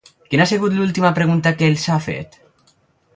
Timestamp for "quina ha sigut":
0.29-0.75